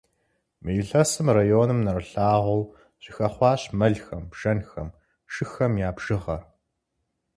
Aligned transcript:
Мы 0.61 0.71
илъэсым 0.81 1.27
районым 1.37 1.79
нэрылъагъуу 1.85 2.63
щыхэхъуащ 3.03 3.61
мэлхэм, 3.79 4.23
бжэнхэм, 4.31 4.89
шыхэм 5.33 5.73
я 5.87 5.89
бжыгъэр. 5.95 6.41